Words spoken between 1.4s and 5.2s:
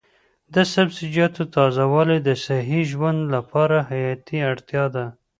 تازه والي د صحي ژوند لپاره حیاتي اړتیا ده.